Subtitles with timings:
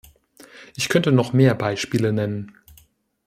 [0.75, 2.57] Ich könnte noch mehr Beispiele nennen.